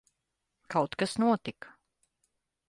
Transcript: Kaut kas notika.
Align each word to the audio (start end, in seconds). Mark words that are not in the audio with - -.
Kaut 0.73 0.97
kas 1.03 1.13
notika. 1.25 1.77